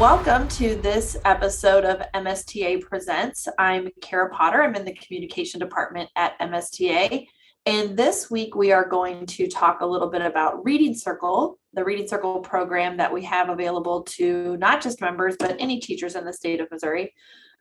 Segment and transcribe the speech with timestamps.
[0.00, 3.48] Welcome to this episode of MSTA Presents.
[3.58, 4.62] I'm Kara Potter.
[4.62, 7.26] I'm in the communication department at MSTA.
[7.64, 11.82] And this week we are going to talk a little bit about Reading Circle, the
[11.82, 16.26] Reading Circle program that we have available to not just members, but any teachers in
[16.26, 17.14] the state of Missouri.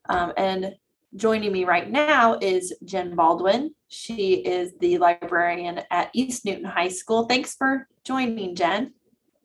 [0.10, 0.76] Um, and
[1.16, 3.74] joining me right now is Jenn Baldwin.
[3.88, 7.28] She is the librarian at East Newton High School.
[7.28, 8.92] Thanks for joining, Jenn.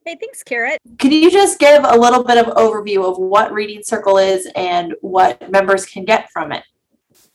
[0.06, 0.78] Hey, thanks, Kara.
[0.98, 4.94] Can you just give a little bit of overview of what Reading Circle is and
[5.02, 6.64] what members can get from it?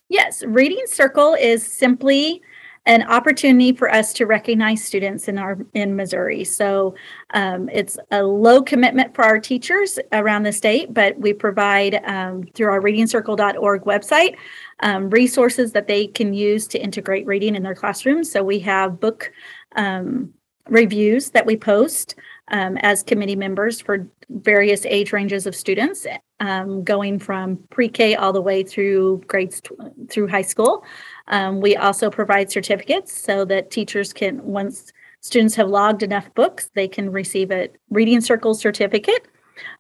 [0.09, 2.41] Yes, Reading Circle is simply
[2.87, 6.43] an opportunity for us to recognize students in our in Missouri.
[6.43, 6.95] So
[7.33, 12.43] um, it's a low commitment for our teachers around the state, but we provide um,
[12.53, 14.37] through our readingcircle.org website
[14.81, 18.31] um, resources that they can use to integrate reading in their classrooms.
[18.31, 19.31] So we have book
[19.75, 20.33] um,
[20.69, 22.15] reviews that we post
[22.49, 26.05] um, as committee members for various age ranges of students,
[26.39, 29.75] um, going from pre-K all the way through grades t-
[30.09, 30.83] through high school.
[31.27, 36.69] Um, we also provide certificates so that teachers can, once students have logged enough books,
[36.75, 39.27] they can receive a Reading Circle certificate.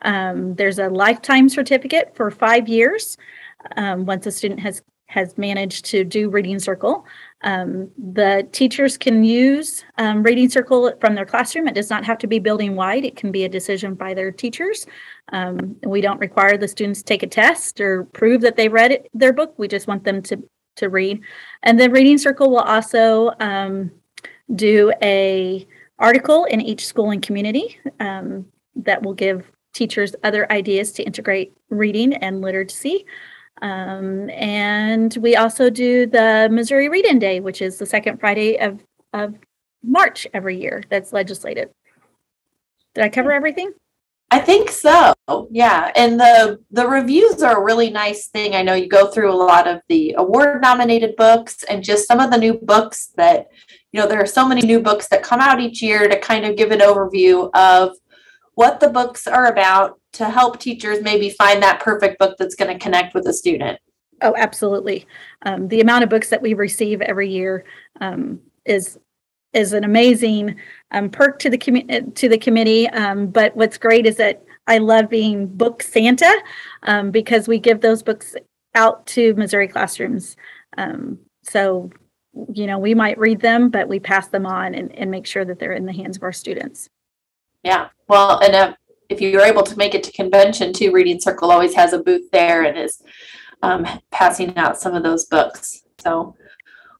[0.01, 3.17] Um, there's a lifetime certificate for five years
[3.75, 7.05] um, once a student has has managed to do Reading Circle.
[7.41, 11.67] Um, the teachers can use um, Reading Circle from their classroom.
[11.67, 13.05] It does not have to be building wide.
[13.05, 14.85] It can be a decision by their teachers.
[15.31, 18.91] Um, we don't require the students to take a test or prove that they read
[18.91, 19.53] it, their book.
[19.57, 20.43] We just want them to
[20.77, 21.21] to read.
[21.63, 23.91] And then Reading Circle will also um,
[24.55, 25.65] do a
[25.99, 28.45] article in each school and community um,
[28.75, 33.05] that will give teachers other ideas to integrate reading and literacy.
[33.61, 38.83] Um, and we also do the Missouri Read-In Day, which is the second Friday of,
[39.13, 39.35] of
[39.83, 41.69] March every year that's legislated.
[42.93, 43.71] Did I cover everything?
[44.31, 45.13] I think so.
[45.51, 48.55] Yeah, and the the reviews are a really nice thing.
[48.55, 52.19] I know you go through a lot of the award nominated books and just some
[52.19, 53.47] of the new books that
[53.91, 56.43] you know there are so many new books that come out each year to kind
[56.43, 57.95] of give an overview of
[58.55, 62.71] what the books are about to help teachers maybe find that perfect book that's going
[62.71, 63.79] to connect with a student.
[64.21, 65.07] Oh, absolutely.
[65.43, 67.65] Um, the amount of books that we receive every year
[68.01, 68.97] um, is
[69.53, 70.55] is an amazing
[70.91, 72.89] um, perk to the com- to the committee.
[72.89, 76.33] Um, but what's great is that I love being book Santa
[76.83, 78.35] um, because we give those books
[78.73, 80.35] out to Missouri classrooms.
[80.77, 81.89] Um, so,
[82.53, 85.45] you know, we might read them, but we pass them on and, and make sure
[85.45, 86.89] that they're in the hands of our students.
[87.63, 87.89] Yeah.
[88.07, 88.73] Well, and uh,
[89.09, 92.29] if you're able to make it to convention too, Reading Circle always has a booth
[92.31, 93.01] there and is
[93.61, 95.83] um, passing out some of those books.
[95.99, 96.35] So,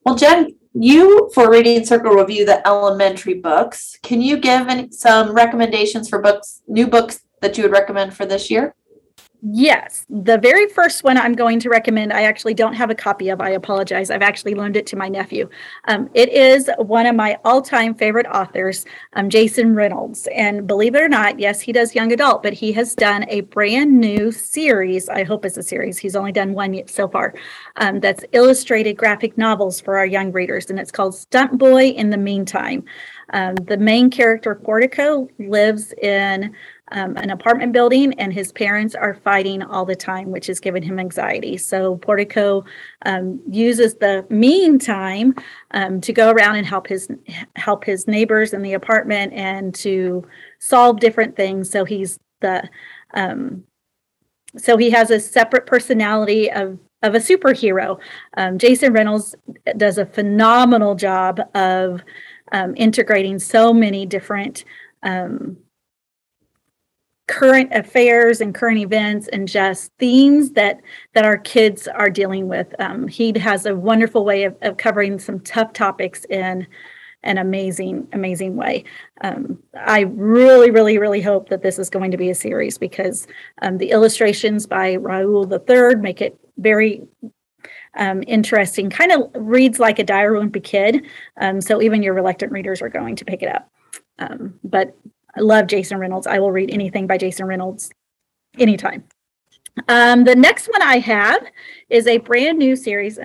[0.06, 3.98] well, Jenn, you for Reading Circle review the elementary books.
[4.04, 8.26] Can you give any, some recommendations for books, new books that you would recommend for
[8.26, 8.76] this year?
[9.42, 13.30] Yes, the very first one I'm going to recommend, I actually don't have a copy
[13.30, 13.42] of.
[13.42, 14.10] I apologize.
[14.10, 15.50] I've actually loaned it to my nephew.
[15.88, 20.28] Um, it is one of my all time favorite authors, um, Jason Reynolds.
[20.34, 23.42] And believe it or not, yes, he does young adult, but he has done a
[23.42, 25.10] brand new series.
[25.10, 25.98] I hope it's a series.
[25.98, 27.36] He's only done one so far.
[27.76, 32.10] Um, that's illustrated graphic novels for our young readers, and it's called Stunt Boy in
[32.10, 32.84] the Meantime.
[33.34, 36.56] Um, the main character, Portico, lives in
[36.92, 40.84] um, an apartment building, and his parents are fighting all the time, which is giving
[40.84, 41.58] him anxiety.
[41.58, 42.64] So Portico
[43.06, 45.34] um, uses the meantime
[45.72, 47.10] um, to go around and help his
[47.56, 50.28] help his neighbors in the apartment and to
[50.60, 51.70] solve different things.
[51.70, 52.70] So he's the
[53.14, 53.64] um,
[54.58, 58.00] so he has a separate personality of of a superhero.
[58.38, 59.36] Um, Jason Reynolds
[59.78, 62.02] does a phenomenal job of
[62.52, 64.66] um, integrating so many different
[65.04, 65.58] um,
[67.28, 70.80] current affairs and current events and just themes that
[71.14, 72.74] that our kids are dealing with.
[72.80, 76.68] Um, he has a wonderful way of, of covering some tough topics in
[77.24, 78.84] an amazing, amazing way.
[79.22, 83.28] Um, I really, really, really hope that this is going to be a series because
[83.64, 87.02] um, the illustrations by Raul III make it very
[87.96, 88.92] um, interesting.
[88.92, 91.06] Kind of reads like a diary wimpy kid,
[91.42, 93.70] um, so even your reluctant readers are going to pick it up.
[94.20, 94.96] Um, but
[95.36, 96.28] I love Jason Reynolds.
[96.28, 97.92] I will read anything by Jason Reynolds
[98.58, 99.04] anytime.
[99.90, 101.46] Um, the next one I have
[101.90, 103.20] is a brand new series,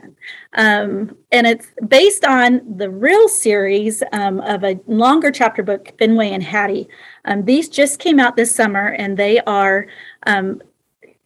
[0.55, 6.31] um, and it's based on the real series um, of a longer chapter book, Fenway
[6.31, 6.89] and Hattie.
[7.25, 9.87] Um, these just came out this summer, and they are
[10.27, 10.61] um,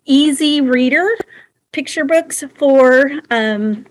[0.04, 1.08] easy reader
[1.72, 3.86] picture books for um,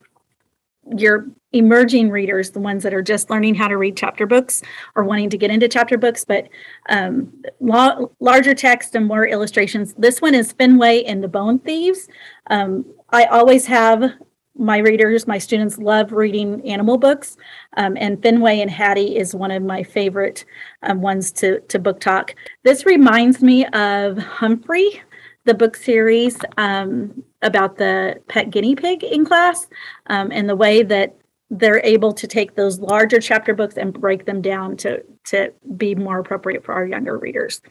[0.98, 4.62] your emerging readers, the ones that are just learning how to read chapter books
[4.96, 6.50] or wanting to get into chapter books, but
[6.90, 9.94] um, la- larger text and more illustrations.
[9.94, 12.08] This one is Fenway and the Bone Thieves.
[12.48, 14.14] Um, I always have
[14.56, 17.38] my readers, my students love reading animal books,
[17.78, 20.46] um, and Fenway and Hattie is one of my favorite
[20.84, 22.36] um, ones to to book talk.
[22.64, 25.02] This reminds me of Humphrey,
[25.46, 29.68] the book series um, about the pet guinea pig in class,
[30.08, 31.16] um, and the way that
[31.50, 35.94] they're able to take those larger chapter books and break them down to to be
[35.96, 37.62] more appropriate for our younger readers.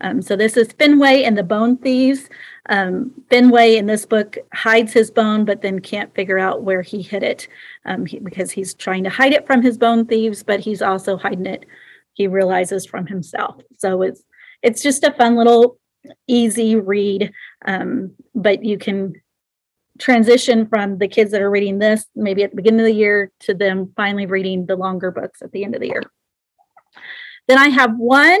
[0.00, 2.28] Um, so this is Fenway and the Bone Thieves.
[2.68, 7.02] Um, Fenway in this book hides his bone, but then can't figure out where he
[7.02, 7.46] hid it
[7.84, 11.16] um, he, because he's trying to hide it from his bone thieves, but he's also
[11.16, 11.66] hiding it.
[12.14, 13.60] He realizes from himself.
[13.76, 14.22] So it's
[14.62, 15.78] it's just a fun little
[16.26, 17.32] easy read,
[17.66, 19.14] um, but you can
[19.98, 23.32] transition from the kids that are reading this maybe at the beginning of the year
[23.40, 26.02] to them finally reading the longer books at the end of the year.
[27.48, 28.40] Then I have one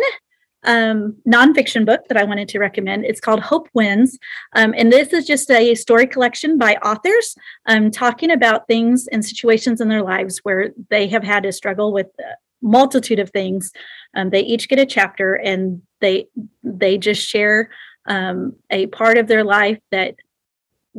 [0.64, 3.04] um, nonfiction book that I wanted to recommend.
[3.04, 4.18] It's called Hope Wins.
[4.54, 7.36] Um, and this is just a story collection by authors
[7.66, 11.92] um, talking about things and situations in their lives where they have had to struggle
[11.92, 13.72] with a multitude of things.
[14.14, 16.28] Um, they each get a chapter and they
[16.62, 17.70] they just share
[18.06, 20.16] um, a part of their life that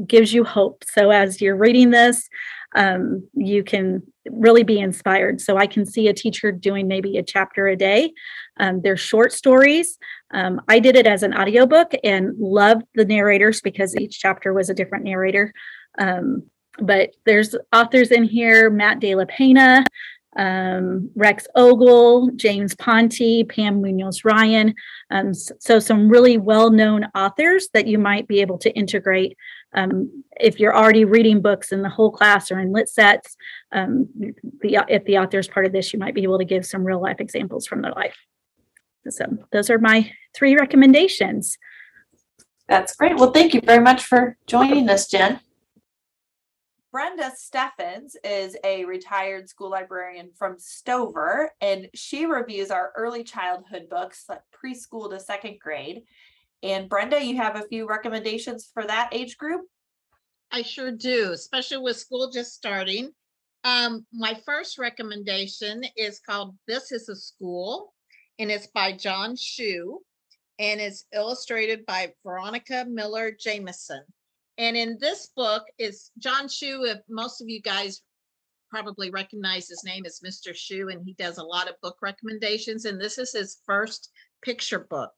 [0.05, 0.83] gives you hope.
[0.85, 2.29] So as you're reading this,
[2.75, 5.41] um, you can really be inspired.
[5.41, 8.13] So I can see a teacher doing maybe a chapter a day.
[8.59, 9.97] Um, they're short stories.
[10.31, 14.69] Um, I did it as an audiobook and loved the narrators because each chapter was
[14.69, 15.53] a different narrator.
[15.97, 16.43] Um,
[16.79, 19.83] but there's authors in here Matt De La Pena,
[20.37, 24.73] um, Rex Ogle, James Ponti, Pam Munoz Ryan.
[25.09, 29.35] Um, so, some really well known authors that you might be able to integrate
[29.73, 33.35] um, if you're already reading books in the whole class or in lit sets.
[33.71, 34.07] Um,
[34.61, 36.83] the, if the author is part of this, you might be able to give some
[36.83, 38.17] real life examples from their life.
[39.09, 41.57] So, those are my three recommendations.
[42.69, 43.15] That's great.
[43.15, 45.39] Well, thank you very much for joining us, Jenn.
[46.91, 53.89] Brenda Steffens is a retired school librarian from Stover, and she reviews our early childhood
[53.89, 56.03] books, like preschool to second grade.
[56.63, 59.61] And Brenda, you have a few recommendations for that age group?
[60.49, 63.11] I sure do, especially with school just starting.
[63.65, 67.93] Um, my first recommendation is called This is a School,
[68.39, 69.99] and it's by John Schu,
[70.57, 74.03] and it's illustrated by Veronica Miller Jamison.
[74.57, 76.83] And in this book is John Schu.
[76.85, 78.01] If most of you guys
[78.69, 80.55] probably recognize his name as Mr.
[80.55, 82.85] Schu, and he does a lot of book recommendations.
[82.85, 84.09] And this is his first
[84.41, 85.13] picture book.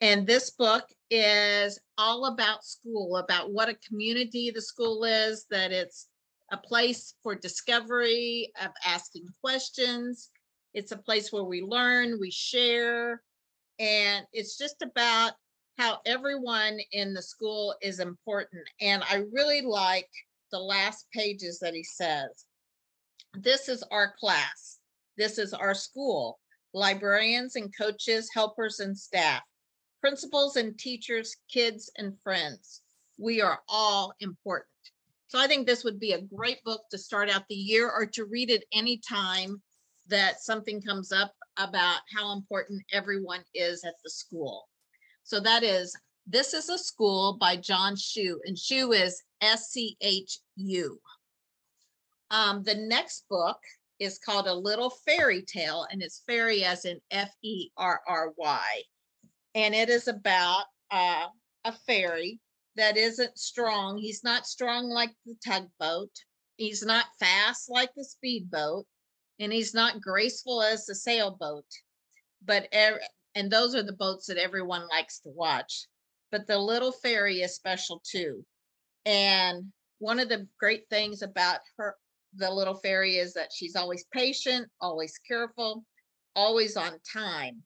[0.00, 5.72] And this book is all about school, about what a community the school is, that
[5.72, 6.08] it's
[6.52, 10.30] a place for discovery, of asking questions.
[10.72, 13.22] It's a place where we learn, we share,
[13.78, 15.32] and it's just about
[15.80, 18.62] how everyone in the school is important.
[18.82, 20.10] And I really like
[20.52, 22.44] the last pages that he says.
[23.32, 24.80] This is our class.
[25.16, 26.38] This is our school.
[26.74, 29.40] Librarians and coaches, helpers and staff,
[30.02, 32.82] principals and teachers, kids and friends.
[33.18, 34.66] We are all important.
[35.28, 38.04] So I think this would be a great book to start out the year or
[38.04, 39.62] to read it anytime
[40.08, 44.66] that something comes up about how important everyone is at the school.
[45.30, 45.94] So that is
[46.26, 51.00] This is a School by John Schu, and Schu is S C H U.
[52.32, 53.58] Um, the next book
[54.00, 58.32] is called A Little Ferry Tale, and it's ferry as in F E R R
[58.38, 58.82] Y.
[59.54, 61.26] And it is about uh,
[61.64, 62.40] a ferry
[62.74, 63.98] that isn't strong.
[63.98, 66.10] He's not strong like the tugboat,
[66.56, 68.84] he's not fast like the speedboat,
[69.38, 71.66] and he's not graceful as the sailboat.
[72.44, 73.00] But er-
[73.34, 75.86] and those are the boats that everyone likes to watch.
[76.32, 78.44] But the little ferry is special too.
[79.04, 81.96] And one of the great things about her,
[82.36, 85.84] the little ferry, is that she's always patient, always careful,
[86.34, 87.62] always on time.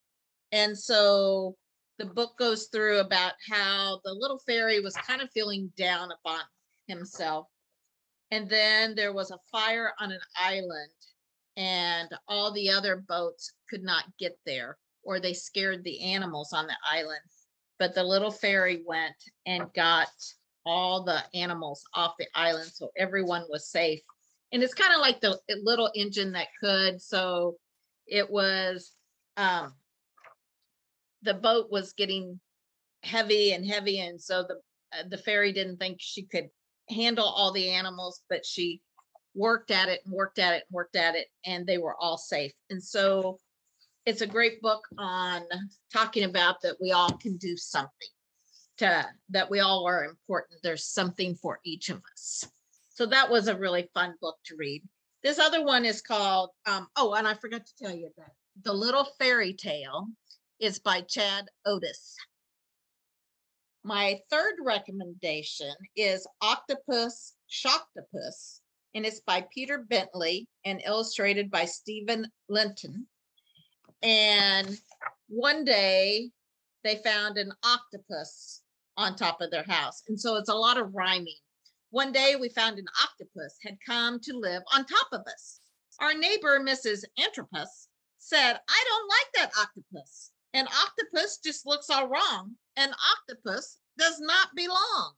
[0.53, 1.57] And so
[1.99, 6.41] the book goes through about how the little ferry was kind of feeling down upon
[6.87, 7.47] himself.
[8.31, 10.91] And then there was a fire on an island,
[11.57, 16.67] and all the other boats could not get there or they scared the animals on
[16.67, 17.21] the island.
[17.79, 19.15] But the little ferry went
[19.47, 20.09] and got
[20.67, 24.01] all the animals off the island so everyone was safe.
[24.53, 27.03] And it's kind of like the little engine that could.
[27.03, 27.57] So
[28.07, 28.93] it was
[29.37, 29.73] um
[31.23, 32.39] the boat was getting
[33.03, 34.55] heavy and heavy and so the
[34.97, 36.49] uh, the ferry didn't think she could
[36.91, 38.81] handle all the animals but she
[39.35, 42.17] worked at it and worked at it and worked at it, and they were all
[42.17, 42.53] safe.
[42.71, 43.39] And so
[44.07, 45.43] it's a great book on
[45.93, 48.09] talking about that we all can do something
[48.79, 50.61] to that we all are important.
[50.63, 52.45] There's something for each of us.
[52.91, 54.83] So that was a really fun book to read.
[55.23, 58.33] This other one is called, um, oh, and I forgot to tell you that
[58.63, 60.09] The Little Ferry Tale
[60.61, 62.15] is by Chad Otis.
[63.85, 68.61] My third recommendation is Octopus Shocktopus,
[68.95, 73.07] and it's by Peter Bently and illustrated by Steven Lenton.
[74.05, 74.79] And
[75.29, 76.31] one day
[76.85, 78.61] they found an octopus
[78.99, 80.03] on top of their house.
[80.09, 81.39] And so it's a lot of rhyming.
[81.91, 85.61] One day we found an octopus had come to live on top of us.
[86.01, 87.05] Our neighbor, Mrs.
[87.19, 90.33] Antropus, said, I don't like that octopus.
[90.53, 92.53] An octopus just looks all wrong.
[92.77, 95.13] An octopus does not belong.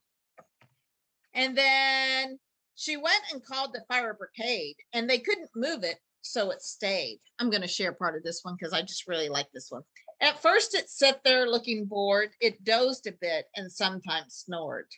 [1.35, 2.39] And then
[2.77, 7.21] she went and called the fire brigade and they couldn't move it, so it stayed.
[7.39, 9.83] I'm going to share part of this one because I just really like this one.
[10.21, 12.31] At first, it sat there looking bored.
[12.41, 14.89] It dozed a bit and sometimes snored.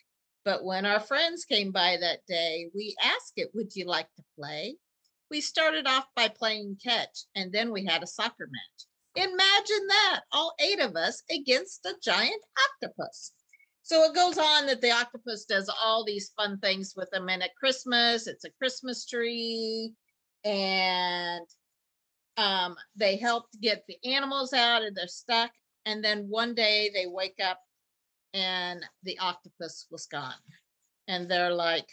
[0.45, 4.23] But when our friends came by that day, we asked it, Would you like to
[4.37, 4.77] play?
[5.29, 9.27] We started off by playing catch, and then we had a soccer match.
[9.27, 13.33] Imagine that, all eight of us against a giant octopus.
[13.83, 17.27] So it goes on that the octopus does all these fun things with them.
[17.27, 19.93] And at Christmas, it's a Christmas tree.
[20.43, 21.45] And
[22.37, 25.51] um, they helped get the animals out and they're stuck.
[25.85, 27.59] And then one day they wake up
[28.33, 30.33] and the octopus was gone.
[31.07, 31.87] And they're like,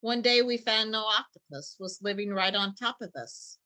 [0.00, 3.58] one day we found no octopus was living right on top of us.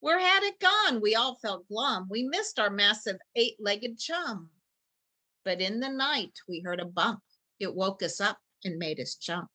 [0.00, 1.00] Where had it gone?
[1.00, 2.06] We all felt glum.
[2.10, 4.50] We missed our massive eight legged chum.
[5.44, 7.20] But in the night, we heard a bump.
[7.60, 9.48] It woke us up and made us jump.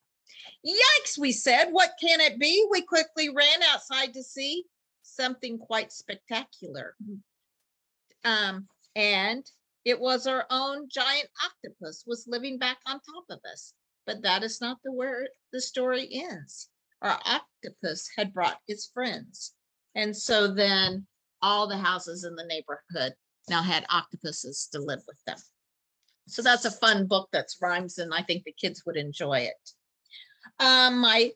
[0.66, 1.70] Yikes, we said.
[1.72, 2.66] What can it be?
[2.70, 4.64] We quickly ran outside to see
[5.04, 6.96] something quite spectacular.
[8.24, 9.50] Um, and
[9.86, 13.74] it was our own giant octopus was living back on top of us.
[14.06, 16.70] But that is not the where the story ends.
[17.02, 19.54] Our octopus had brought his friends.
[19.96, 21.08] And so then
[21.42, 23.14] all the houses in the neighborhood
[23.50, 25.38] now had octopuses to live with them.
[26.28, 29.72] So that's a fun book that's rhymes, and I think the kids would enjoy it.
[30.60, 31.32] Um, my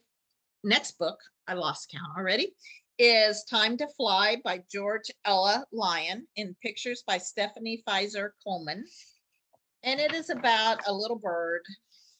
[0.63, 2.53] next book, I lost count already,
[2.97, 8.85] is Time to Fly by George Ella Lyon in pictures by Stephanie Fizer Coleman.
[9.83, 11.61] And it is about a little bird.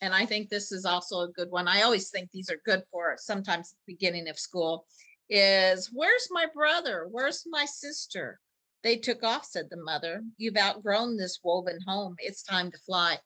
[0.02, 1.68] And I think this is also a good one.
[1.68, 4.86] I always think these are good for sometimes the beginning of school.
[5.30, 7.08] Is where's my brother?
[7.10, 8.40] Where's my sister?
[8.84, 10.22] They took off, said the mother.
[10.38, 12.16] You've outgrown this woven home.
[12.20, 13.18] It's time to fly.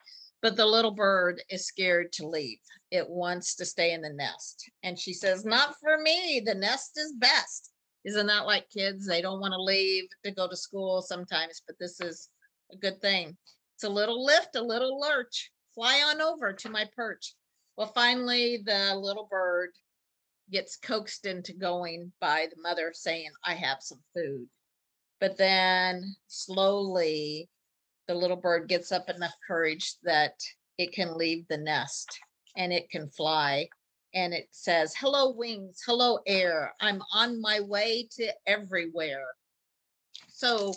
[0.41, 2.59] But the little bird is scared to leave.
[2.91, 4.69] It wants to stay in the nest.
[4.83, 6.41] And she says, Not for me.
[6.45, 7.71] The nest is best.
[8.05, 9.05] Isn't that like kids?
[9.05, 12.29] They don't want to leave to go to school sometimes, but this is
[12.71, 13.37] a good thing.
[13.75, 15.51] It's a little lift, a little lurch.
[15.75, 17.35] Fly on over to my perch.
[17.75, 19.71] Well, finally, the little bird
[20.51, 24.47] gets coaxed into going by the mother saying, I have some food.
[25.19, 27.49] But then slowly
[28.09, 30.33] the little bird gets up enough courage that
[30.79, 32.09] it can leave the nest
[32.57, 33.69] and it can fly.
[34.15, 35.83] And it says, Hello, wings.
[35.85, 36.73] Hello, air.
[36.81, 39.27] I'm on my way to everywhere.
[40.27, 40.73] So,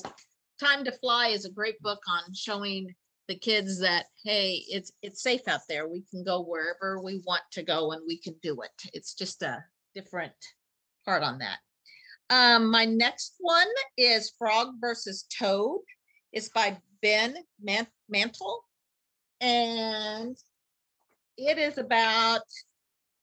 [0.60, 2.94] Time to Fly is a great book on showing
[3.28, 7.42] the kids that hey it's it's safe out there we can go wherever we want
[7.52, 10.32] to go and we can do it it's just a different
[11.04, 11.58] part on that
[12.30, 15.80] um my next one is frog versus toad
[16.32, 17.36] it's by Ben
[18.08, 18.64] Mantle.
[19.40, 20.36] And
[21.36, 22.42] it is about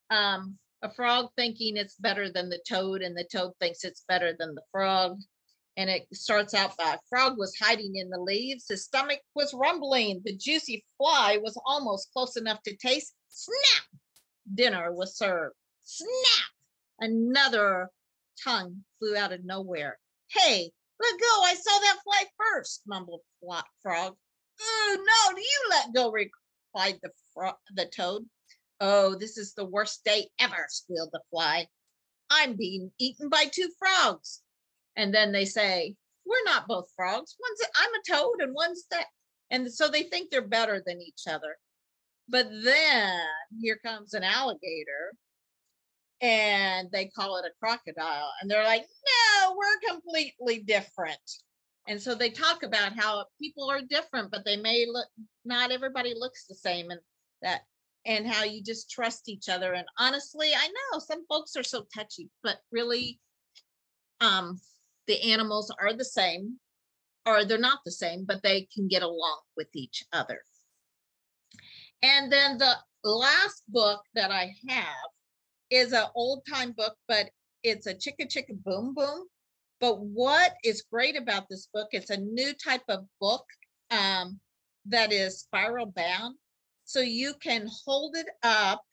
[0.10, 4.36] um, a frog thinking it's better than the toad, and the toad thinks it's better
[4.38, 5.20] than the frog.
[5.78, 8.66] And it starts out by a frog was hiding in the leaves.
[8.68, 10.22] His stomach was rumbling.
[10.26, 13.14] The juicy fly was almost close enough to taste.
[13.30, 13.86] Snap!
[14.54, 15.56] Dinner was served.
[15.84, 16.50] Snap!
[17.00, 17.90] Another
[18.44, 19.98] tongue flew out of nowhere.
[20.28, 21.44] Hey, let go.
[21.44, 23.22] I saw that fly first, mumbled
[23.82, 24.16] Frog.
[24.62, 28.26] Oh, no, do you let go, replied the, frog, the toad.
[28.82, 31.68] Oh, this is the worst day ever, squealed the fly.
[32.30, 34.42] I'm being eaten by two frogs.
[34.96, 37.36] And then they say, We're not both frogs.
[37.40, 39.06] One's i I'm a toad and one's that.
[39.52, 41.58] And so they think they're better than each other.
[42.28, 43.20] But then
[43.60, 45.14] here comes an alligator
[46.22, 48.32] and they call it a crocodile.
[48.42, 51.18] And they're like, no, we're completely different.
[51.88, 55.08] And so they talk about how people are different, but they may look,
[55.46, 56.92] not everybody looks the same.
[56.92, 57.00] And
[57.42, 57.62] that,
[58.06, 59.74] and how you just trust each other.
[59.74, 63.20] And honestly, I know some folks are so touchy, but really,
[64.22, 64.60] um,
[65.08, 66.60] the animals are the same,
[67.26, 70.42] or they're not the same, but they can get along with each other.
[72.04, 74.86] And then the last book that I have
[75.70, 77.30] is an old time book, but
[77.64, 79.26] it's a chicka chicka boom boom.
[79.80, 83.46] But what is great about this book, it's a new type of book
[83.92, 84.40] um,
[84.86, 86.36] that is spiral bound.
[86.84, 88.84] So you can hold it up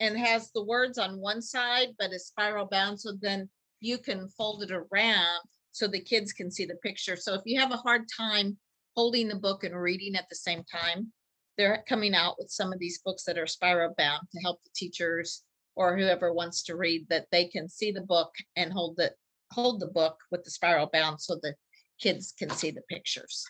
[0.00, 3.00] and has the words on one side, but it's spiral bound.
[3.00, 3.48] So then
[3.80, 5.40] you can fold it around
[5.72, 7.16] so the kids can see the picture.
[7.16, 8.58] So if you have a hard time
[8.96, 11.12] holding the book and reading at the same time,
[11.56, 14.70] they're coming out with some of these books that are spiral bound to help the
[14.74, 15.44] teachers
[15.76, 19.14] or whoever wants to read that they can see the book and hold it
[19.52, 21.54] hold the book with the spiral bound so the
[22.00, 23.44] kids can see the pictures.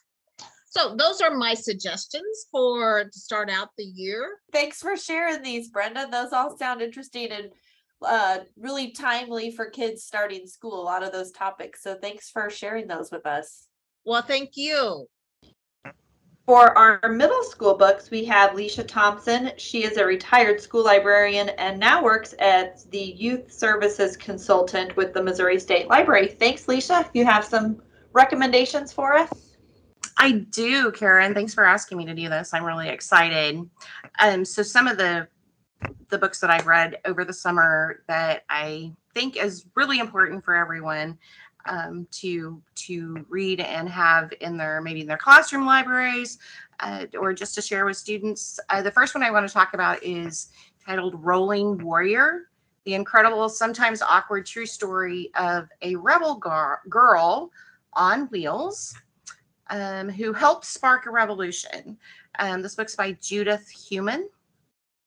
[0.66, 4.38] So those are my suggestions for to start out the year.
[4.52, 6.08] Thanks for sharing these, Brenda.
[6.10, 7.50] Those all sound interesting and
[8.02, 11.82] uh, really timely for kids starting school, a lot of those topics.
[11.82, 13.66] So thanks for sharing those with us.
[14.04, 15.06] Well, thank you.
[16.50, 19.52] For our middle school books, we have Lysha Thompson.
[19.56, 25.14] She is a retired school librarian and now works as the youth services consultant with
[25.14, 26.26] the Missouri State Library.
[26.26, 27.08] Thanks, Lysha.
[27.14, 27.80] You have some
[28.12, 29.30] recommendations for us?
[30.16, 31.34] I do, Karen.
[31.34, 32.52] Thanks for asking me to do this.
[32.52, 33.60] I'm really excited.
[34.18, 35.28] Um, so some of the
[36.08, 40.56] the books that I've read over the summer that I think is really important for
[40.56, 41.16] everyone
[41.66, 46.38] um, to to read and have in their maybe in their classroom libraries
[46.80, 48.58] uh, or just to share with students.
[48.68, 50.48] Uh, the first one I want to talk about is
[50.84, 52.48] titled "Rolling Warrior."
[52.84, 57.50] The incredible, sometimes awkward, true story of a rebel gar- girl
[57.92, 58.94] on wheels
[59.68, 61.98] um, who helped spark a revolution.
[62.38, 64.28] Um, this book's by Judith Heumann.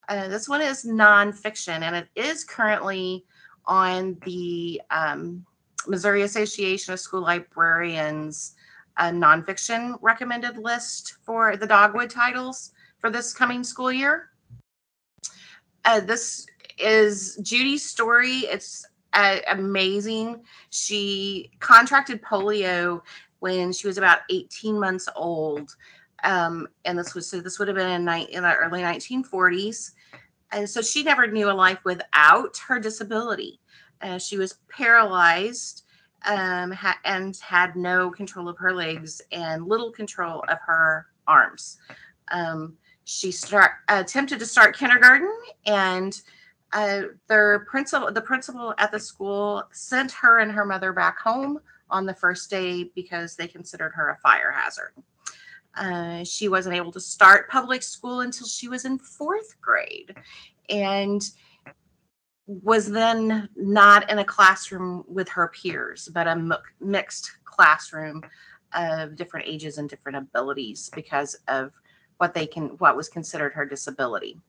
[0.08, 3.26] Uh, this one is nonfiction, and it is currently
[3.66, 5.46] on the um,
[5.88, 8.56] Missouri Association of School Librarians
[8.98, 14.30] uh, nonfiction recommended list for the Dogwood titles for this coming school year.
[15.86, 16.46] Uh, this
[16.78, 18.40] is Judy's story.
[18.40, 20.44] It's uh, amazing.
[20.70, 23.02] She contracted polio
[23.40, 25.76] when she was about 18 months old.
[26.24, 29.92] Um, and this was so this would have been in, ni- in the early 1940s.
[30.54, 33.60] And so she never knew a life without her disability.
[34.04, 35.84] Uh, she was paralyzed
[36.26, 41.78] um, ha- and had no control of her legs and little control of her arms.
[42.32, 45.34] Um, she start attempted to start kindergarten,
[45.66, 46.22] and
[46.72, 51.60] uh, their principal, the principal at the school, sent her and her mother back home
[51.90, 54.94] on the first day because they considered her a fire hazard.
[55.76, 60.16] Uh, she wasn't able to start public school until she was in fourth grade
[60.70, 61.32] and
[62.46, 68.22] was then not in a classroom with her peers, but a mixed classroom
[68.74, 71.72] of different ages and different abilities because of
[72.18, 74.40] what they can what was considered her disability.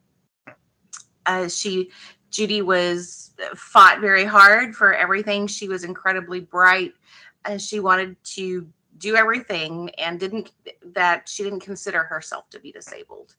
[1.26, 1.90] Uh, she
[2.30, 5.46] Judy was fought very hard for everything.
[5.46, 6.94] She was incredibly bright,
[7.44, 10.52] and she wanted to do everything and didn't
[10.94, 13.36] that she didn't consider herself to be disabled.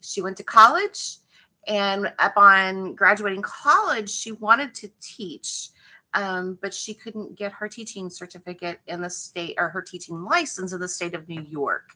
[0.00, 1.18] She went to college
[1.66, 5.70] and upon graduating college, she wanted to teach,
[6.14, 10.72] um, but she couldn't get her teaching certificate in the state or her teaching license
[10.72, 11.90] in the state of New York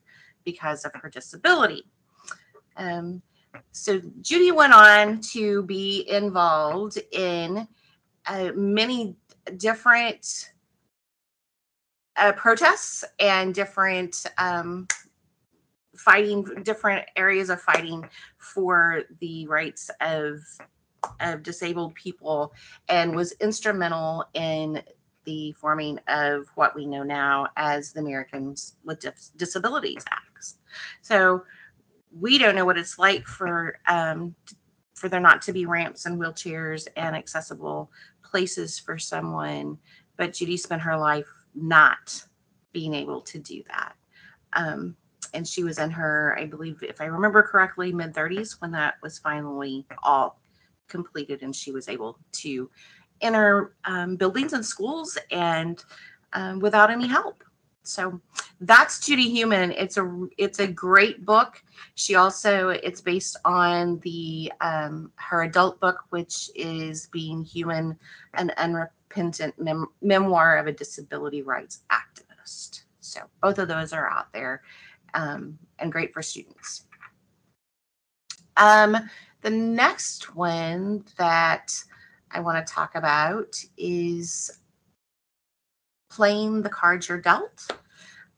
[0.45, 1.85] because of her disability.
[2.77, 3.23] Um,
[3.73, 7.67] so Judy went on to be involved in
[8.27, 9.17] uh, many
[9.57, 10.51] different
[12.17, 14.87] uh, protests and different um,
[15.99, 18.09] fighting different areas of fighting
[18.39, 20.41] for the rights of
[21.21, 22.53] of disabled people
[22.89, 24.83] and was instrumental in
[25.25, 30.55] the forming of what we know now as the Americans with Dis- Disabilities Act.
[31.03, 31.45] So
[32.19, 34.35] we don't know what it's like for um,
[34.95, 37.91] for there not to be ramps and wheelchairs and accessible
[38.25, 39.79] places for someone,
[40.17, 42.25] but Judy spent her life not
[42.73, 43.95] being able to do that.
[44.55, 44.97] Um,
[45.35, 48.95] and she was in her, I believe, if I remember correctly, mid 30s when that
[49.03, 50.41] was finally all
[50.89, 52.71] completed and she was able to
[53.21, 55.85] enter um, buildings and schools and
[56.33, 57.45] um, without any help.
[57.83, 58.21] So
[58.61, 59.73] that's Judy Heumann.
[59.73, 61.63] It's a it's a great book.
[61.95, 67.99] She also it's based on the um, her adult book, which is Being Heumann,
[68.35, 72.83] an unrepentant mem- memoir of a disability rights activist.
[73.01, 74.63] So both of those are out there
[75.15, 76.85] um, and great for students.
[78.57, 78.97] Um,
[79.43, 81.73] The next one that
[82.31, 84.51] I want to talk about is
[86.11, 87.71] Playing the Cards You're Dealt.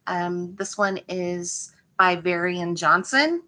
[0.07, 3.43] Um, this one is by Varian Johnson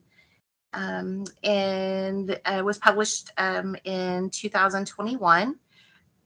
[0.74, 5.56] um, and uh, was published um, in 2021.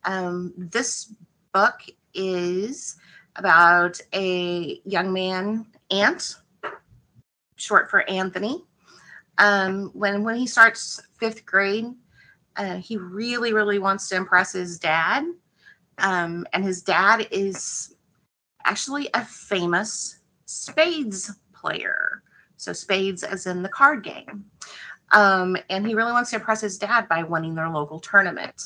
[0.05, 1.13] Um, this
[1.53, 1.79] book
[2.13, 2.97] is
[3.35, 6.35] about a young man, Ant,
[7.57, 8.63] short for Anthony.
[9.37, 11.85] Um, when when he starts fifth grade,
[12.55, 15.25] uh, he really really wants to impress his dad,
[15.99, 17.95] um, and his dad is
[18.65, 22.23] actually a famous spades player.
[22.57, 24.45] So spades as in the card game.
[25.11, 28.61] Um, and he really wants to impress his dad by winning their local tournament.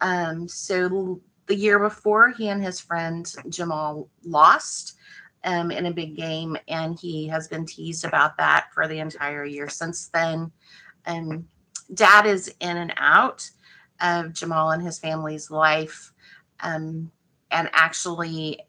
[0.00, 4.96] Um, so the year before, he and his friend Jamal lost
[5.44, 9.44] um, in a big game, and he has been teased about that for the entire
[9.44, 10.50] year since then.
[11.06, 11.46] And
[11.94, 13.48] dad is in and out
[14.00, 16.12] of Jamal and his family's life,
[16.60, 17.10] um,
[17.50, 18.60] and actually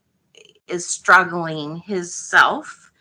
[0.67, 2.91] is struggling his self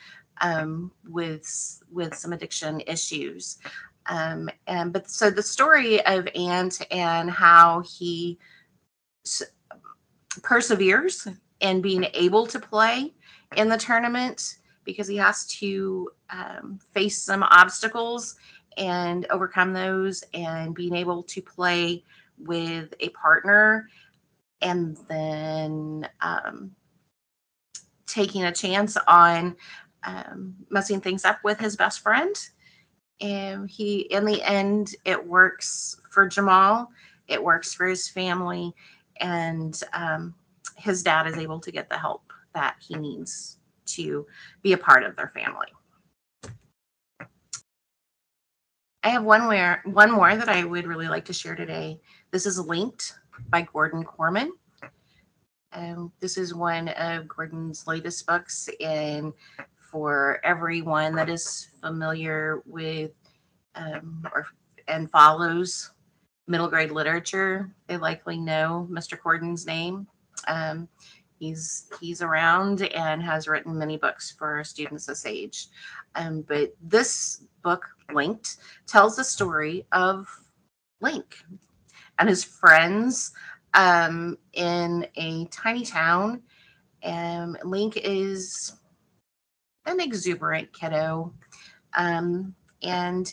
[0.40, 3.59] um, with with some addiction issues.
[4.06, 8.38] Um, and but so the story of Ant and how he
[9.24, 9.42] s-
[10.42, 11.28] perseveres
[11.61, 13.12] in being able to play
[13.57, 18.37] in the tournament because he has to um, face some obstacles
[18.77, 22.03] and overcome those and being able to play
[22.39, 23.89] with a partner
[24.63, 26.71] and then um,
[28.07, 29.57] taking a chance on
[30.05, 32.35] um, messing things up with his best friend.
[33.21, 36.91] And he, in the end, it works for Jamal,
[37.29, 38.75] it works for his family,
[39.19, 40.35] and um,
[40.77, 44.27] his dad is able to get the help that he needs to
[44.63, 45.69] be a part of their family.
[49.03, 52.01] I have one more, one more that I would really like to share today.
[52.31, 53.15] This is Linked
[53.49, 54.51] by Gordon Korman.
[55.73, 59.33] Um, this is one of Gordon's latest books, and
[59.91, 63.13] for everyone that is familiar with
[63.75, 64.47] um, or
[64.89, 65.93] and follows
[66.49, 69.21] middle grade literature, they likely know Mr.
[69.23, 70.07] Gordon's name.
[70.49, 70.89] Um,
[71.40, 75.66] he's he's around and has written many books for students this age.
[76.14, 80.29] Um, but this book, Linked, tells the story of
[81.00, 81.42] Link
[82.18, 83.33] and his friends
[83.74, 86.42] um, in a tiny town.
[87.03, 88.74] And Link is
[89.87, 91.33] an exuberant kiddo.
[91.96, 93.33] Um, and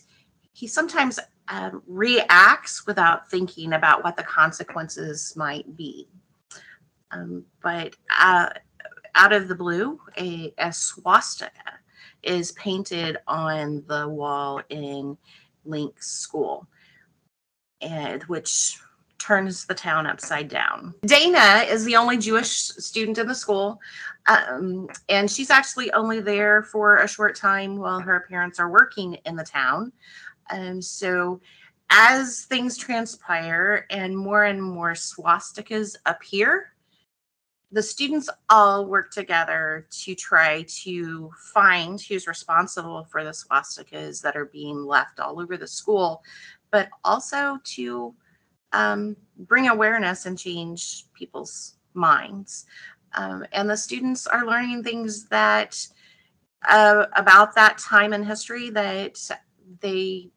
[0.53, 6.07] he sometimes um, reacts without thinking about what the consequences might be.
[7.11, 8.49] Um, but uh,
[9.15, 11.79] out of the blue, a, a swastika
[12.23, 15.17] is painted on the wall in
[15.65, 16.67] Link's school,
[17.81, 18.77] and which
[19.17, 20.93] turns the town upside down.
[21.05, 23.79] Dana is the only Jewish student in the school,
[24.27, 29.15] um, and she's actually only there for a short time while her parents are working
[29.25, 29.91] in the town.
[30.49, 31.41] Um, so,
[31.89, 36.73] as things transpire and more and more swastikas appear,
[37.71, 44.37] the students all work together to try to find who's responsible for the swastikas that
[44.37, 46.23] are being left all over the school,
[46.71, 48.13] but also to
[48.71, 52.65] um, bring awareness and change people's minds.
[53.15, 55.85] Um, and the students are learning things that
[56.67, 59.17] uh, about that time in history that
[59.81, 60.29] they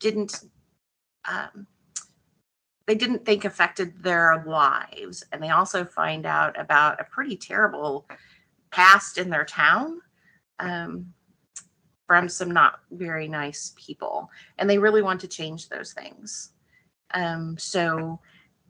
[0.00, 0.44] didn't
[1.28, 1.66] um,
[2.86, 8.06] they didn't think affected their lives and they also find out about a pretty terrible
[8.70, 10.00] past in their town
[10.58, 11.12] um,
[12.06, 16.52] from some not very nice people and they really want to change those things
[17.14, 18.20] um, so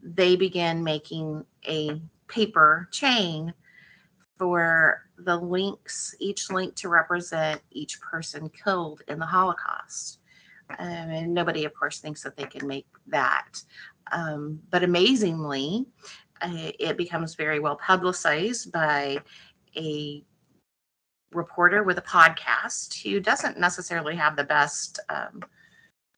[0.01, 3.53] they began making a paper chain
[4.37, 10.19] for the links, each link to represent each person killed in the Holocaust.
[10.77, 13.61] Um, and nobody, of course, thinks that they can make that.
[14.11, 15.85] Um, but amazingly,
[16.41, 19.19] uh, it becomes very well publicized by
[19.75, 20.23] a
[21.31, 25.43] reporter with a podcast who doesn't necessarily have the best um,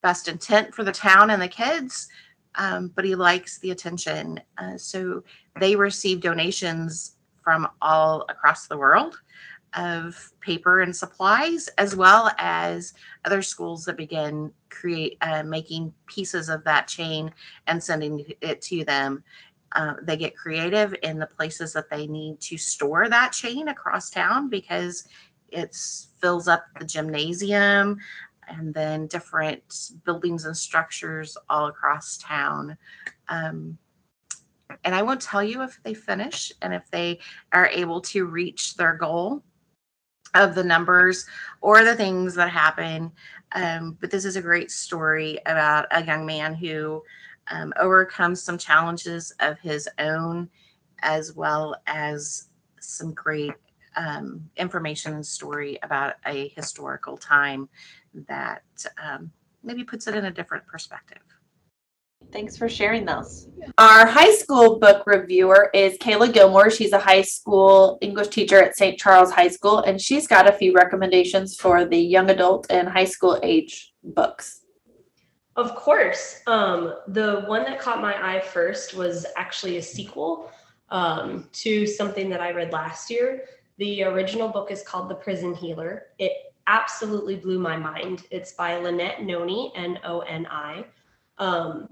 [0.02, 2.08] best intent for the town and the kids,
[2.54, 4.40] um, but he likes the attention.
[4.56, 5.22] Uh, so
[5.58, 9.18] they receive donations from all across the world
[9.74, 16.48] of paper and supplies, as well as other schools that begin create uh, making pieces
[16.48, 17.32] of that chain
[17.66, 19.22] and sending it to them.
[19.72, 24.10] Uh, they get creative in the places that they need to store that chain across
[24.10, 25.06] town because
[25.48, 25.76] it
[26.20, 27.98] fills up the gymnasium
[28.48, 29.62] and then different
[30.04, 32.76] buildings and structures all across town.
[33.28, 33.78] Um,
[34.84, 37.20] and I won't tell you if they finish and if they
[37.52, 39.42] are able to reach their goal
[40.34, 41.26] of the numbers
[41.60, 43.12] or the things that happen.
[43.52, 47.02] Um, but this is a great story about a young man who
[47.50, 50.48] um, overcomes some challenges of his own,
[51.00, 52.48] as well as
[52.80, 53.54] some great
[53.96, 57.68] um, information and story about a historical time
[58.28, 58.62] that
[59.02, 61.22] um, maybe puts it in a different perspective.
[62.32, 63.48] Thanks for sharing those.
[63.78, 66.70] Our high school book reviewer is Kayla Gilmore.
[66.70, 68.98] She's a high school English teacher at St.
[68.98, 73.04] Charles High School, and she's got a few recommendations for the young adult and high
[73.04, 74.60] school age books.
[75.56, 76.40] Of course.
[76.46, 80.50] Um, the one that caught my eye first was actually a sequel
[80.90, 83.44] um, to something that I read last year.
[83.78, 86.06] The original book is called The Prison Healer.
[86.18, 86.32] It
[86.66, 88.24] absolutely blew my mind.
[88.30, 90.84] It's by Lynette Noni, N O N I.
[91.38, 91.88] Um,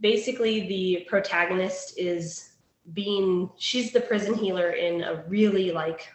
[0.00, 2.52] basically, the protagonist is
[2.92, 6.08] being, she's the prison healer in a really like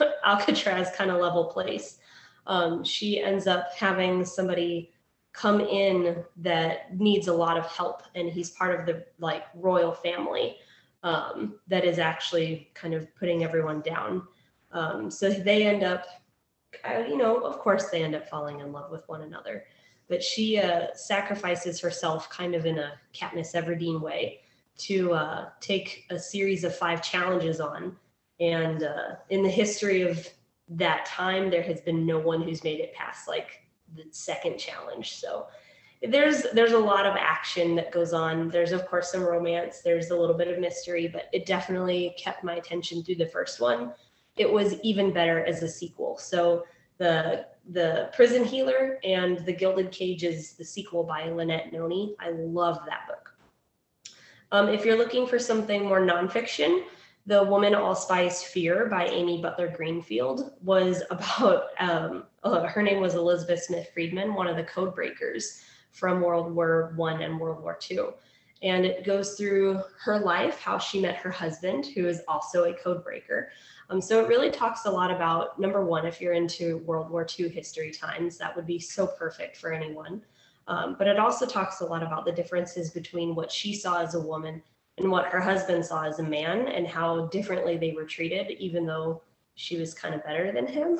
[0.24, 1.98] Alcatraz kind of level place.
[2.46, 4.92] Um, she ends up having somebody
[5.32, 9.92] come in that needs a lot of help, and he's part of the like royal
[9.92, 10.56] family
[11.02, 14.26] um, that is actually kind of putting everyone down.
[14.72, 16.06] Um, so they end up,
[16.84, 19.64] uh, you know, of course, they end up falling in love with one another.
[20.08, 24.40] But she uh, sacrifices herself kind of in a Katniss Everdeen way
[24.78, 27.96] to uh, take a series of five challenges on.
[28.40, 30.26] And uh, in the history of
[30.70, 33.62] that time, there has been no one who's made it past like
[33.96, 35.14] the second challenge.
[35.16, 35.46] So
[36.02, 38.48] there's there's a lot of action that goes on.
[38.50, 39.80] There's of course some romance.
[39.80, 43.60] There's a little bit of mystery, but it definitely kept my attention through the first
[43.60, 43.92] one.
[44.36, 46.16] It was even better as a sequel.
[46.18, 46.64] So
[46.98, 52.16] the the prison healer and the gilded cage is the sequel by lynette noni.
[52.18, 53.34] I love that book.
[54.50, 56.84] Um, if you're looking for something more nonfiction
[57.26, 63.02] the woman all spies fear by amy butler greenfield was about um, uh, her name
[63.02, 67.62] was elizabeth smith friedman one of the code breakers from world war one and world
[67.62, 68.12] war two.
[68.62, 72.74] And it goes through her life how she met her husband who is also a
[72.74, 73.50] code breaker
[73.90, 77.26] um, so it really talks a lot about number one, if you're into World War
[77.38, 80.22] II history times, that would be so perfect for anyone.
[80.66, 84.14] Um, but it also talks a lot about the differences between what she saw as
[84.14, 84.62] a woman
[84.98, 88.84] and what her husband saw as a man and how differently they were treated, even
[88.84, 89.22] though
[89.54, 90.98] she was kind of better than him.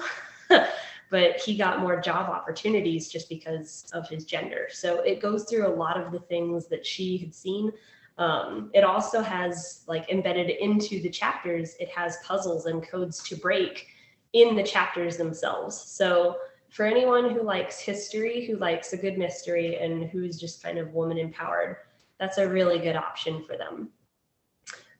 [1.11, 4.69] but he got more job opportunities just because of his gender.
[4.71, 7.73] So it goes through a lot of the things that she had seen
[8.19, 13.37] um, it also has like embedded into the chapters, it has puzzles and codes to
[13.37, 13.87] break
[14.33, 15.81] in the chapters themselves.
[15.81, 16.37] So
[16.69, 20.93] for anyone who likes history, who likes a good mystery, and who's just kind of
[20.93, 21.77] woman empowered,
[22.19, 23.91] that's a really good option for them.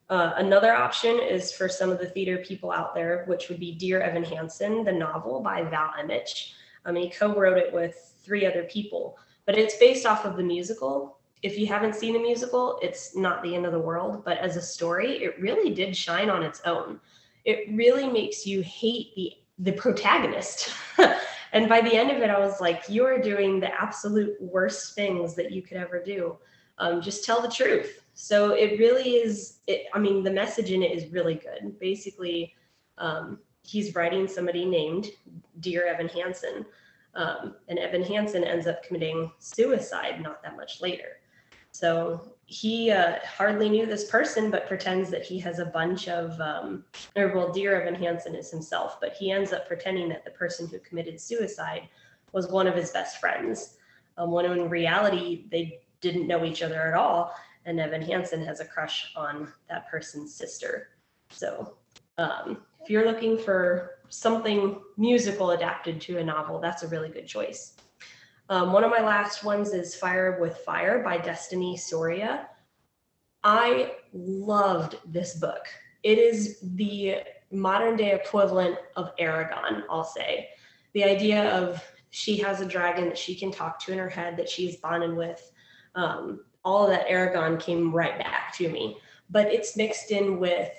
[0.09, 3.75] Uh, another option is for some of the theater people out there, which would be
[3.75, 6.53] Dear Evan Hansen, the novel by Val Emmich.
[6.85, 11.18] Um, he co-wrote it with three other people, but it's based off of the musical
[11.41, 14.23] if you haven't seen the musical, it's not the end of the world.
[14.25, 16.99] But as a story, it really did shine on its own.
[17.45, 20.71] It really makes you hate the the protagonist.
[21.51, 24.95] and by the end of it, I was like, you are doing the absolute worst
[24.95, 26.37] things that you could ever do.
[26.77, 28.01] Um, just tell the truth.
[28.13, 29.59] So it really is.
[29.67, 31.77] It, I mean, the message in it is really good.
[31.77, 32.55] Basically,
[32.97, 35.11] um, he's writing somebody named
[35.59, 36.65] Dear Evan Hansen.
[37.15, 41.18] Um, and Evan Hansen ends up committing suicide not that much later.
[41.71, 46.39] So he uh, hardly knew this person, but pretends that he has a bunch of,
[46.41, 46.83] um,
[47.15, 50.67] or well, Dear Evan Hansen is himself, but he ends up pretending that the person
[50.67, 51.87] who committed suicide
[52.31, 53.77] was one of his best friends.
[54.17, 57.33] Um, when in reality, they didn't know each other at all.
[57.65, 60.89] And Evan Hansen has a crush on that person's sister.
[61.29, 61.75] So
[62.17, 67.27] um, if you're looking for something musical adapted to a novel, that's a really good
[67.27, 67.75] choice.
[68.49, 72.47] Um, one of my last ones is Fire with Fire by Destiny Soria.
[73.43, 75.67] I loved this book.
[76.01, 77.17] It is the
[77.51, 80.49] modern day equivalent of Eragon, I'll say.
[80.93, 84.35] The idea of she has a dragon that she can talk to in her head
[84.37, 85.51] that she's bonded with.
[85.93, 88.97] Um, all of that Eragon came right back to me.
[89.29, 90.71] But it's mixed in with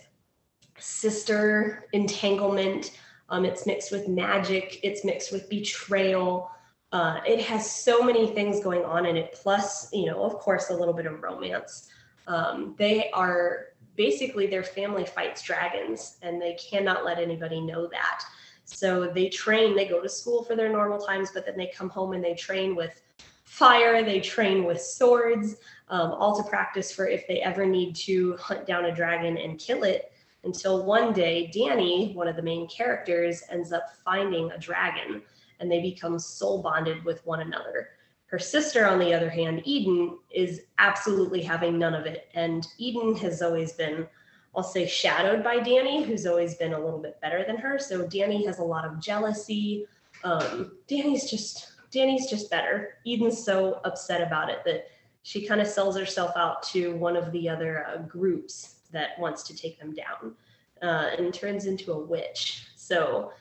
[0.76, 2.98] sister entanglement.
[3.28, 4.80] Um, it's mixed with magic.
[4.82, 6.50] It's mixed with betrayal.
[6.92, 10.70] Uh, it has so many things going on in it, plus, you know, of course,
[10.70, 11.88] a little bit of romance.
[12.26, 18.24] Um, they are basically their family fights dragons, and they cannot let anybody know that.
[18.64, 21.90] So they train, they go to school for their normal times, but then they come
[21.90, 23.02] home and they train with
[23.44, 25.56] fire, they train with swords,
[25.88, 29.58] um, all to practice for if they ever need to hunt down a dragon and
[29.58, 30.12] kill it.
[30.44, 35.22] Until one day, Danny, one of the main characters, ends up finding a dragon
[35.60, 37.90] and they become soul bonded with one another.
[38.26, 42.28] Her sister, on the other hand, Eden, is absolutely having none of it.
[42.34, 44.06] And Eden has always been,
[44.54, 47.78] I'll say, shadowed by Dani, who's always been a little bit better than her.
[47.78, 49.86] So Dani has a lot of jealousy.
[50.22, 52.98] Um, Dani's just, Dani's just better.
[53.04, 54.86] Eden's so upset about it that
[55.22, 59.42] she kind of sells herself out to one of the other uh, groups that wants
[59.42, 60.34] to take them down
[60.82, 62.68] uh, and turns into a witch.
[62.76, 63.32] So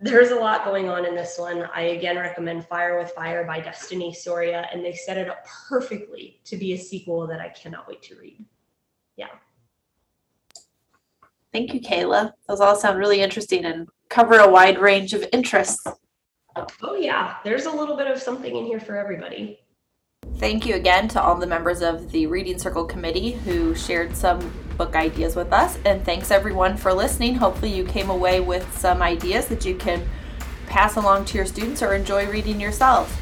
[0.00, 1.68] there's a lot going on in this one.
[1.74, 6.40] I again recommend Fire with Fire by Destiny Soria, and they set it up perfectly
[6.44, 8.44] to be a sequel that I cannot wait to read.
[9.16, 9.28] Yeah.
[11.52, 12.32] Thank you, Kayla.
[12.46, 15.84] Those all sound really interesting and cover a wide range of interests.
[16.82, 17.36] Oh, yeah.
[17.42, 19.60] There's a little bit of something in here for everybody.
[20.36, 24.52] Thank you again to all the members of the Reading Circle Committee who shared some
[24.76, 25.78] book ideas with us.
[25.84, 27.34] And thanks everyone for listening.
[27.34, 30.08] Hopefully, you came away with some ideas that you can
[30.66, 33.20] pass along to your students or enjoy reading yourself.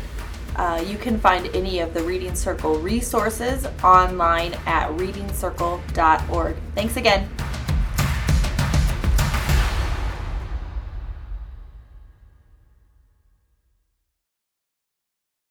[0.57, 6.57] Uh, you can find any of the Reading Circle resources online at readingcircle.org.
[6.75, 7.29] Thanks again.